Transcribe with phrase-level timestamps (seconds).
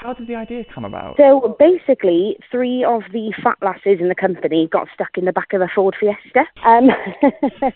[0.00, 1.16] How did the idea come about?
[1.18, 5.52] So basically, three of the fat lasses in the company got stuck in the back
[5.52, 6.46] of a Ford Fiesta.
[6.64, 6.88] Um,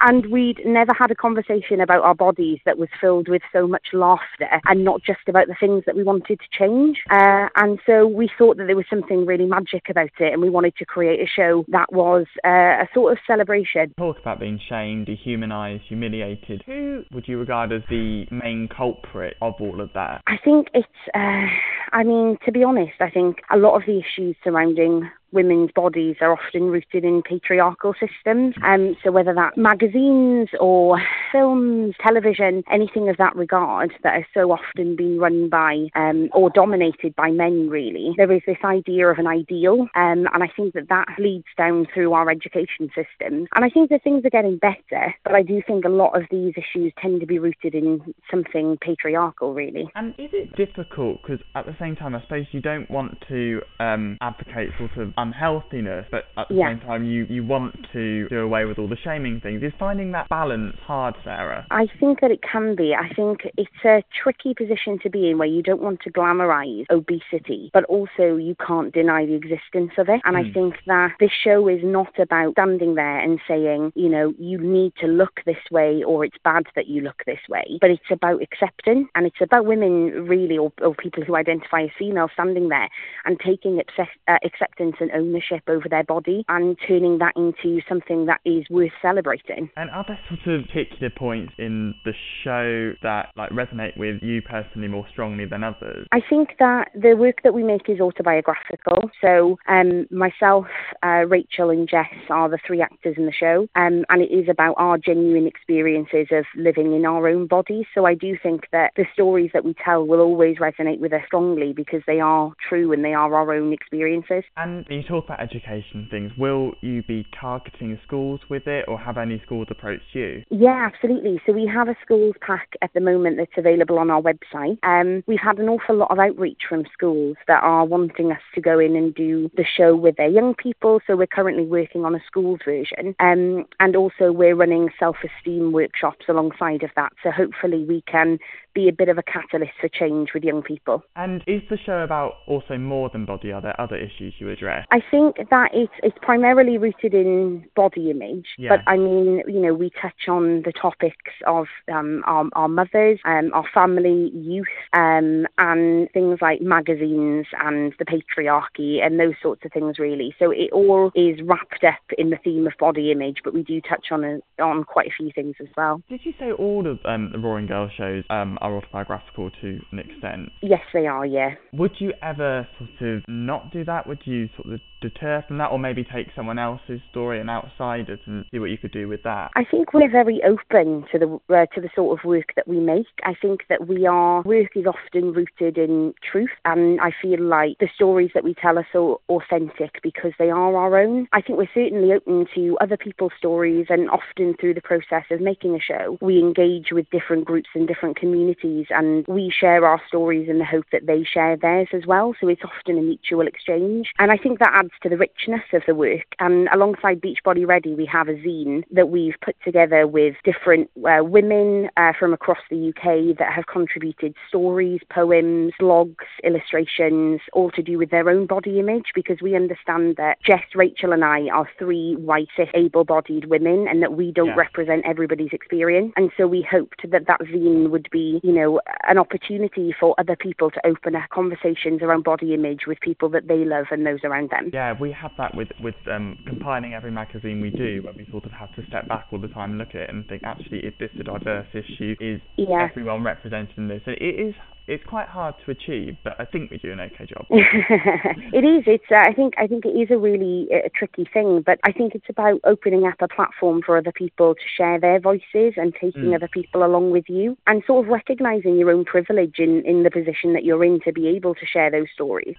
[0.00, 3.88] and we'd never had a conversation about our bodies that was filled with so much
[3.92, 6.98] laughter and not just about the things that we wanted to change.
[7.10, 10.50] Uh, and so we thought that there was something really magic about it and we
[10.50, 13.94] wanted to create a show that was uh, a sort of celebration.
[13.96, 16.64] Talk about being shamed, dehumanized, humiliated.
[16.66, 20.22] Who would you regard as the main culprit of all of that?
[20.26, 21.46] I think it's, uh,
[21.92, 26.16] I mean, to be honest, I think a lot of the issues surrounding women's bodies
[26.20, 28.54] are often rooted in patriarchal systems.
[28.62, 31.00] Um, so whether that magazines or
[31.32, 36.50] films, television, anything of that regard that are so often being run by um, or
[36.50, 40.74] dominated by men, really, there is this idea of an ideal, um, and I think
[40.74, 43.46] that that leads down through our education system.
[43.54, 46.24] And I think that things are getting better, but I do think a lot of
[46.30, 49.90] these issues tend to be rooted in something patriarchal, really.
[49.94, 51.18] And is it difficult?
[51.22, 55.12] Because at the same time, I suppose you don't want to um, advocate sort of
[55.18, 56.68] unhealthiness, but at the Yeah.
[56.68, 59.62] same time, you, you want to do away with all the shaming things.
[59.62, 61.66] Is finding that balance hard, Sarah?
[61.70, 62.94] I think that it can be.
[62.94, 66.86] I think it's a tricky position to be in where you don't want to glamorize
[66.90, 70.20] obesity, but also you can't deny the existence of it.
[70.24, 70.54] And I Mm.
[70.54, 74.94] think that this show is not about standing there and saying, you know, you need
[74.96, 78.40] to look this way or it's bad that you look this way, but it's about
[78.42, 82.88] accepting and it's about women really or, or people who identify as female standing there
[83.24, 88.26] and taking accept, uh, acceptance and ownership over their body and turning that into something
[88.26, 89.70] that is worth celebrating.
[89.76, 92.12] And are there sort of particular points in the
[92.44, 96.06] show that like resonate with you personally more strongly than others?
[96.12, 99.10] I think that the work that we make is autobiographical.
[99.20, 100.66] So, um, myself,
[101.02, 104.48] uh, Rachel, and Jess are the three actors in the show, um, and it is
[104.48, 107.86] about our genuine experiences of living in our own bodies.
[107.94, 111.22] So, I do think that the stories that we tell will always resonate with us
[111.26, 114.44] strongly because they are true and they are our own experiences.
[114.56, 116.32] And you talk about education things.
[116.36, 120.42] Will you be targeting schools with it, or have any schools approached you?
[120.50, 121.40] Yeah, absolutely.
[121.46, 124.78] So we have a schools pack at the moment that's available on our website.
[124.82, 128.60] Um, we've had an awful lot of outreach from schools that are wanting us to
[128.60, 131.00] go in and do the show with their young people.
[131.06, 133.14] So we're currently working on a schools version.
[133.20, 137.12] Um, and also we're running self-esteem workshops alongside of that.
[137.22, 138.38] So hopefully we can
[138.74, 141.02] be a bit of a catalyst for change with young people.
[141.16, 143.52] And is the show about also more than body?
[143.52, 144.86] Are there other issues you address?
[144.90, 148.70] I think that it's it's primarily rooted in body image, Yeah.
[148.76, 153.18] but I mean, you know, we touch on the topics of um, our, our mothers,
[153.24, 159.64] um, our family, youth, um, and things like magazines and the patriarchy and those sorts
[159.64, 160.34] of things, really.
[160.38, 163.80] So it all is wrapped up in the theme of body image, but we do
[163.80, 166.02] touch on a, on quite a few things as well.
[166.08, 169.98] Did you say all of um, the Roaring Girls shows um, are autobiographical to an
[169.98, 170.50] extent?
[170.62, 171.26] Yes, they are.
[171.26, 171.54] Yeah.
[171.74, 174.06] Would you ever sort of not do that?
[174.06, 178.08] Would you sort of deter from that, or maybe take someone else's story and outside
[178.08, 179.50] it and see what you could do with that?
[179.54, 182.80] I think we're very open to the uh, to the sort of work that we
[182.80, 183.06] make.
[183.24, 187.78] I think that we are work is often rooted in truth, and I feel like
[187.78, 191.28] the stories that we tell are so authentic because they are our own.
[191.32, 195.40] I think we're certainly open to other people's stories, and often through the process of
[195.40, 200.00] making a show, we engage with different groups and different communities, and we share our
[200.08, 202.34] stories in the hope that they share theirs as well.
[202.40, 205.82] So it's often a mutual exchange, and I think that adds to the richness of
[205.86, 206.26] the work.
[206.38, 210.90] And alongside Beach Body Ready, we have a zine that we've put together with different
[211.08, 217.70] uh, women uh, from across the UK that have contributed stories, poems, blogs, illustrations, all
[217.70, 221.48] to do with their own body image because we understand that Jess, Rachel, and I
[221.48, 224.56] are three white, able bodied women and that we don't Yeah.
[224.56, 226.12] represent everybody's experience.
[226.16, 230.36] And so we hoped that that zine would be, you know, an opportunity for other
[230.36, 234.24] people to open up conversations around body image with people that they love and those
[234.24, 234.57] around them.
[234.72, 238.44] Yeah, we have that with with um, compiling every magazine we do, where we sort
[238.44, 240.78] of have to step back all the time and look at it and think, actually,
[240.80, 242.14] is this a diverse issue?
[242.20, 242.88] Is Yeah.
[242.90, 244.02] everyone represented in this?
[244.06, 244.54] And it is.
[244.88, 247.44] It's quite hard to achieve, but I think we do an okay job.
[247.50, 248.84] it is.
[248.86, 249.04] It's.
[249.10, 249.54] Uh, I think.
[249.58, 253.06] I think it is a really uh, tricky thing, but I think it's about opening
[253.06, 256.34] up a platform for other people to share their voices and taking Mm.
[256.34, 260.10] other people along with you, and sort of recognizing your own privilege in in the
[260.10, 262.56] position that you're in to be able to share those stories.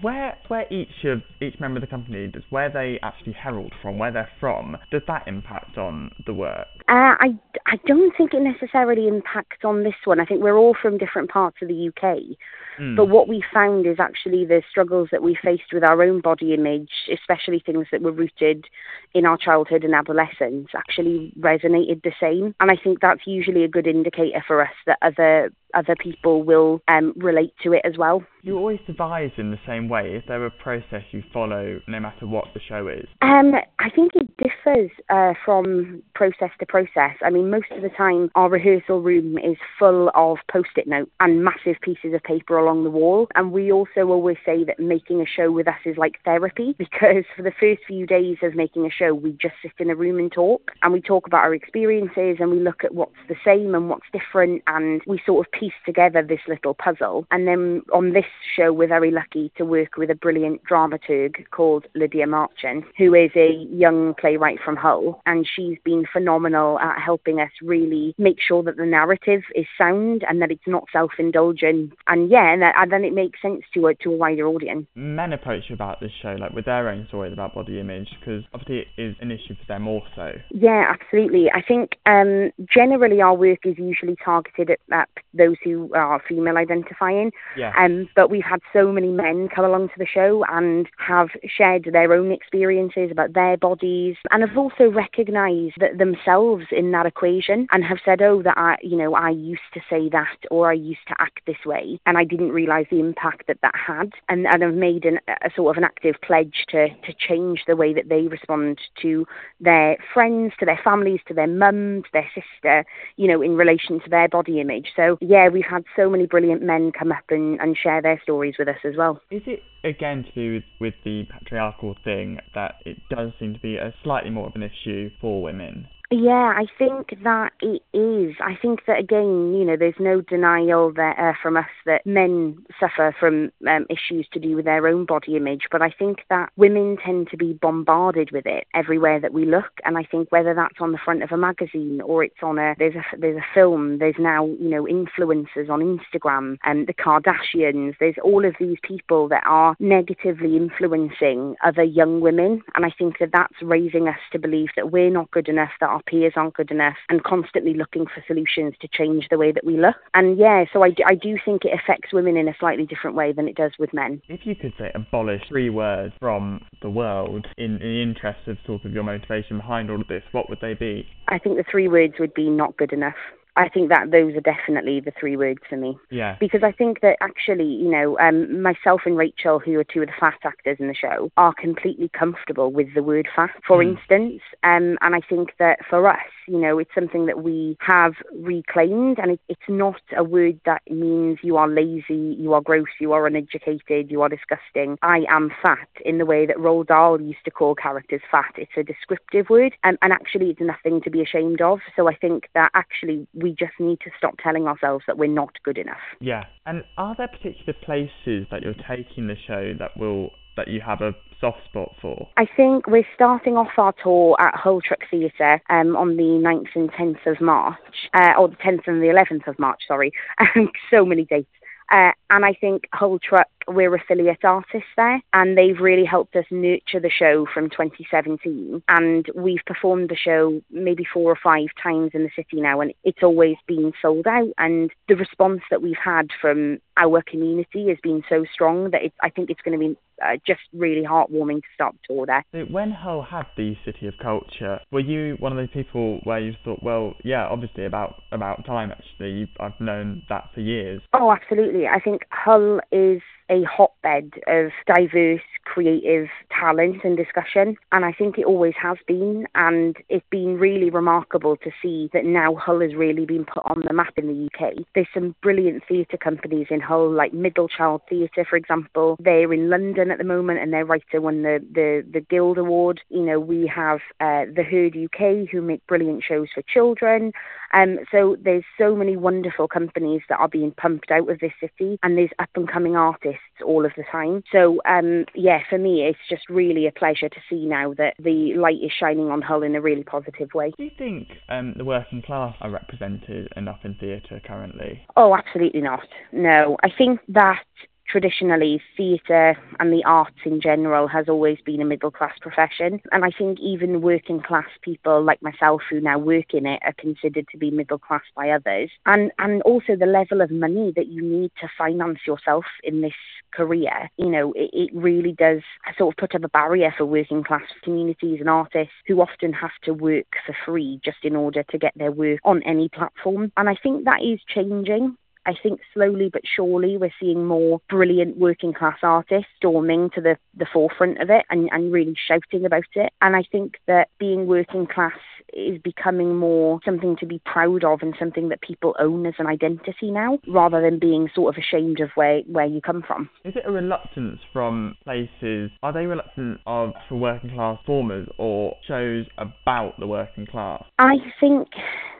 [0.00, 3.98] Where where each of each member of the company does where they actually herald from,
[3.98, 6.66] where they're from, does that impact on the work?
[6.88, 7.28] Uh, I,
[7.66, 10.20] I don't think it necessarily impacts on this one.
[10.20, 12.36] I think we're all from different parts of the UK.
[12.78, 12.96] Mm.
[12.96, 16.52] But what we found is actually the struggles that we faced with our own body
[16.52, 18.66] image, especially things that were rooted
[19.14, 22.54] in our childhood and adolescence, actually resonated the same.
[22.60, 26.80] And I think that's usually a good indicator for us that other other people will
[26.88, 28.24] um, relate to it as well.
[28.42, 30.12] You always devise in the same way.
[30.14, 33.08] Is there a process you follow no matter what the show is?
[33.20, 37.16] Um, I think it differs uh, from process to process.
[37.24, 41.10] I mean, most of the time, our rehearsal room is full of post it notes
[41.18, 43.26] and massive pieces of paper along the wall.
[43.34, 47.24] And we also always say that making a show with us is like therapy because
[47.34, 50.20] for the first few days of making a show, we just sit in a room
[50.20, 50.70] and talk.
[50.82, 54.06] And we talk about our experiences and we look at what's the same and what's
[54.12, 54.62] different.
[54.68, 57.26] And we sort of piece together this little puzzle.
[57.30, 58.24] And then on this
[58.56, 63.30] show, we're very lucky to work with a brilliant dramaturg called Lydia Marchant, who is
[63.36, 65.22] a young playwright from Hull.
[65.26, 70.24] And she's been phenomenal at helping us really make sure that the narrative is sound
[70.28, 71.92] and that it's not self indulgent.
[72.06, 74.86] And yeah, and, that, and then it makes sense to a, to a wider audience.
[74.94, 78.44] Men approach you about this show, like with their own stories about body image, because
[78.52, 80.32] obviously it is an issue for them also.
[80.50, 81.50] Yeah, absolutely.
[81.52, 85.08] I think um, generally our work is usually targeted at, at
[85.46, 87.32] those who are female identifying.
[87.56, 87.72] Yeah.
[87.78, 91.88] Um, but we've had so many men come along to the show and have shared
[91.92, 97.66] their own experiences about their bodies and have also recognised that themselves in that equation
[97.70, 100.74] and have said, oh, that I, you know, I used to say that or I
[100.74, 104.46] used to act this way and I didn't realise the impact that that had and,
[104.46, 107.92] and have made an, a sort of an active pledge to, to change the way
[107.92, 109.26] that they respond to
[109.60, 112.84] their friends, to their families, to their mum, to their sister,
[113.16, 114.88] you know, in relation to their body image.
[114.94, 118.54] So, yeah, we've had so many brilliant men come up and, and share their stories
[118.58, 119.20] with us as well.
[119.30, 123.60] Is it again to do with, with the patriarchal thing that it does seem to
[123.60, 125.88] be a slightly more of an issue for women?
[126.10, 128.36] Yeah, I think that it is.
[128.40, 132.64] I think that again, you know, there's no denial there uh, from us that men
[132.78, 136.50] suffer from um, issues to do with their own body image, but I think that
[136.56, 140.54] women tend to be bombarded with it everywhere that we look, and I think whether
[140.54, 143.54] that's on the front of a magazine or it's on a there's a there's a
[143.54, 147.96] film, there's now you know influencers on Instagram and the Kardashians.
[147.98, 153.18] There's all of these people that are negatively influencing other young women, and I think
[153.18, 156.54] that that's raising us to believe that we're not good enough, that our peers aren't
[156.54, 159.96] good enough and constantly looking for solutions to change the way that we look.
[160.12, 163.32] And yeah, so I, I do think it affects women in a slightly different way
[163.32, 164.20] than it does with men.
[164.28, 168.58] If you could say abolish three words from the world in, in the interest of
[168.66, 171.06] sort of your motivation behind all of this, what would they be?
[171.28, 173.14] I think the three words would be not good enough.
[173.56, 175.98] I think that those are definitely the three words for me.
[176.10, 176.36] Yeah.
[176.38, 180.08] Because I think that actually, you know, um, myself and Rachel, who are two of
[180.08, 183.96] the fat actors in the show, are completely comfortable with the word fat, for mm.
[183.96, 184.42] instance.
[184.62, 186.18] Um, and I think that for us,
[186.48, 190.82] you know, it's something that we have reclaimed, and it, it's not a word that
[190.88, 194.96] means you are lazy, you are gross, you are uneducated, you are disgusting.
[195.02, 198.52] I am fat in the way that Roald Dahl used to call characters fat.
[198.56, 201.80] It's a descriptive word, and, and actually, it's nothing to be ashamed of.
[201.96, 205.52] So I think that actually we just need to stop telling ourselves that we're not
[205.64, 205.96] good enough.
[206.20, 210.80] Yeah, and are there particular places that you're taking the show that will that you
[210.80, 212.28] have a soft spot for?
[212.36, 216.68] I think we're starting off our tour at Hull Truck Theatre um, on the 9th
[216.74, 220.12] and 10th of March, uh, or the 10th and the 11th of March, sorry.
[220.90, 221.50] so many dates.
[221.90, 226.44] Uh, and I think Hull Truck, we're affiliate artists there, and they've really helped us
[226.50, 228.82] nurture the show from 2017.
[228.88, 232.92] And we've performed the show maybe four or five times in the city now, and
[233.04, 234.52] it's always been sold out.
[234.58, 239.30] And the response that we've had from our community has been so strong that I
[239.30, 242.44] think it's going to be uh, just really heartwarming to start the tour there.
[242.52, 246.40] So when Hull had the City of Culture, were you one of those people where
[246.40, 249.50] you thought, well, yeah, obviously about about time actually.
[249.60, 251.02] I've known that for years.
[251.12, 251.86] Oh, absolutely.
[251.86, 257.76] I think Hull is a hotbed of diverse creative talent and discussion.
[257.92, 259.46] And I think it always has been.
[259.54, 263.82] And it's been really remarkable to see that now Hull has really been put on
[263.86, 264.84] the map in the UK.
[264.94, 269.16] There's some brilliant theatre companies in Hull, like Middle Child Theatre, for example.
[269.20, 273.00] They're in London at the moment and their writer won the, the, the Guild Award.
[273.08, 277.32] You know, we have uh, The Herd UK, who make brilliant shows for children.
[277.72, 281.98] Um, so there's so many wonderful companies that are being pumped out of this city,
[282.02, 284.42] and there's up and coming artists all of the time.
[284.52, 288.54] So um, yeah, for me, it's just really a pleasure to see now that the
[288.56, 290.72] light is shining on Hull in a really positive way.
[290.76, 295.02] Do you think um, the working class are represented enough in theatre currently?
[295.16, 296.06] Oh, absolutely not.
[296.32, 297.64] No, I think that
[298.08, 303.00] traditionally theatre and the arts in general has always been a middle class profession.
[303.12, 306.94] And I think even working class people like myself who now work in it are
[306.98, 308.90] considered to be middle class by others.
[309.06, 313.12] And and also the level of money that you need to finance yourself in this
[313.52, 315.62] career, you know, it, it really does
[315.96, 319.70] sort of put up a barrier for working class communities and artists who often have
[319.82, 323.52] to work for free just in order to get their work on any platform.
[323.56, 328.36] And I think that is changing I think slowly but surely we're seeing more brilliant
[328.36, 332.84] working class artists storming to the, the forefront of it and, and really shouting about
[332.94, 333.12] it.
[333.22, 335.12] And I think that being working class
[335.52, 339.46] is becoming more something to be proud of and something that people own as an
[339.46, 343.30] identity now, rather than being sort of ashamed of where, where you come from.
[343.44, 345.70] Is it a reluctance from places?
[345.82, 350.82] Are they reluctant of for working class performers or shows about the working class?
[350.98, 351.68] I think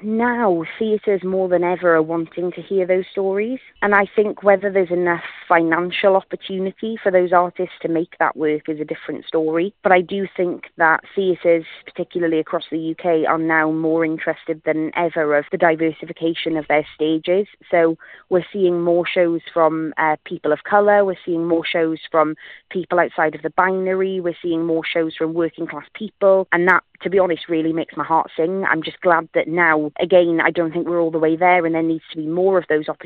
[0.02, 4.70] now theatres more than ever are wanting to hear those stories, and I think whether
[4.70, 9.74] there's enough financial opportunity for those artists to make that work is a different story.
[9.82, 14.90] But I do think that theatres, particularly across the UK, are now more interested than
[14.96, 17.46] ever of the diversification of their stages.
[17.70, 17.96] So
[18.28, 22.34] we're seeing more shows from uh, people of colour, we're seeing more shows from
[22.68, 26.82] people outside of the binary, we're seeing more shows from working class people, and that,
[27.02, 28.64] to be honest, really makes my heart sing.
[28.64, 31.74] I'm just glad that now, again, I don't think we're all the way there, and
[31.74, 33.05] there needs to be more of those opportunities,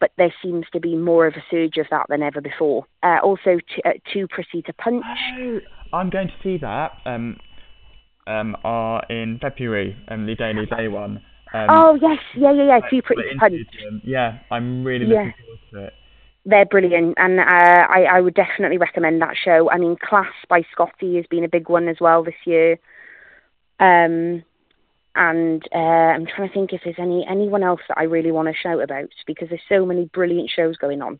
[0.00, 2.86] but there seems to be more of a surge of that than ever before.
[3.02, 5.04] Uh, also, t- uh, Too Pretty to Punch.
[5.38, 5.58] Oh,
[5.92, 6.92] I'm going to see that.
[7.04, 7.38] Um,
[8.26, 11.22] um, are in February, um, the Edalia Day one.
[11.54, 12.80] Um, oh yes, yeah, yeah, yeah.
[12.90, 13.54] Too Pretty to Punch.
[13.82, 14.02] them.
[14.04, 15.44] Yeah, I'm really looking Yeah.
[15.44, 15.92] forward to it.
[16.44, 19.70] They're brilliant, and uh, I, I would definitely recommend that show.
[19.70, 22.78] I mean, Class by Scottee has been a big one as well this year.
[23.80, 24.44] Um,
[25.18, 25.78] and uh,
[26.14, 28.80] I'm trying to think if there's any anyone else that I really want to shout
[28.80, 31.18] about because there's so many brilliant shows going on.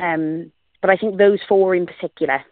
[0.00, 2.42] Um, but I think those four in particular,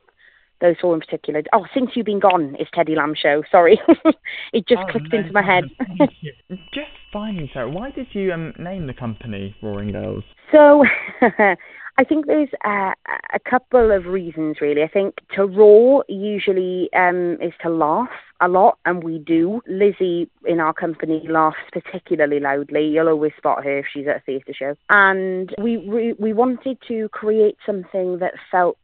[0.60, 1.44] those four in particular.
[1.52, 3.44] Oh, since you've been gone is Teddy Lamb show.
[3.50, 3.80] Sorry,
[4.52, 5.64] it just Oh, clicked no into my head.
[5.78, 5.96] problem.
[5.98, 6.32] Thank you.
[6.74, 10.24] Just finally, Sarah, why did you um, name the company Roaring Girls?
[10.52, 10.84] So,
[11.98, 14.84] I think there's a couple of reasons really.
[14.84, 18.08] I think to roar usually um, is to laugh
[18.40, 19.60] a lot, and we do.
[19.66, 22.86] Lizzie in our company laughs particularly loudly.
[22.86, 24.74] You'll always spot her if she's at a theatre show.
[24.90, 28.78] And we, we we wanted to create something that felt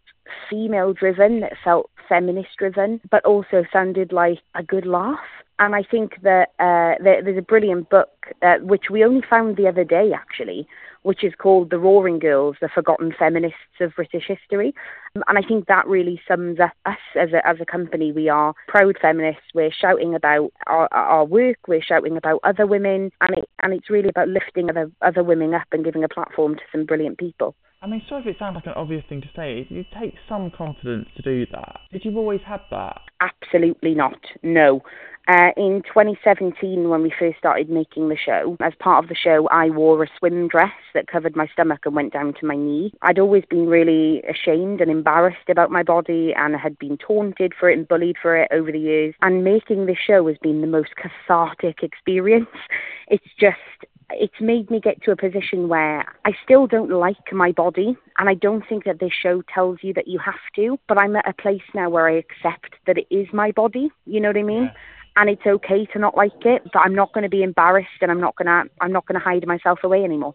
[0.51, 5.21] female driven, that felt feminist driven, but also sounded like a good laugh.
[5.61, 8.09] And I think that uh, there, there's a brilliant book
[8.43, 10.67] uh, which we only found the other day actually,
[11.05, 14.75] which is called The Roaring Girls, The Forgotten Feminists of British History.
[15.15, 18.11] Um, And I think that really sums up us as a, as a company.
[18.11, 19.45] We are proud feminists.
[19.55, 21.59] We're shouting about our, our work.
[21.69, 23.13] We're shouting about other women.
[23.21, 26.57] And, it, and it's really about lifting other, other women up and giving a platform
[26.57, 27.55] to some brilliant people.
[27.85, 29.67] I mean, sorry if it sounds like an obvious thing to say.
[29.69, 31.81] It takes some confidence to do that.
[31.93, 33.03] Did you always have that?
[33.21, 34.19] Absolutely not.
[34.43, 34.81] No.
[35.29, 39.49] Uh, in 2017, when we first started making the show, as part of the show,
[39.51, 42.91] I wore a swim dress that covered my stomach and went down to my knee.
[43.03, 47.69] I'd always been really ashamed and embarrassed about my body and had been taunted for
[47.69, 49.15] it and bullied for it over the years.
[49.21, 52.49] And making the show has been the most cathartic experience.
[53.07, 53.59] It's just
[54.11, 58.29] it's made me get to a position where I still don't like my body, and
[58.29, 60.79] I don't think that this show tells you that you have to.
[60.89, 63.91] But I'm at a place now where I accept that it is my body.
[64.07, 64.65] You know what I mean?
[64.65, 64.73] Yeah.
[65.17, 68.11] And it's okay to not like it, but I'm not going to be embarrassed, and
[68.11, 70.35] I'm not gonna I'm not going to hide myself away anymore.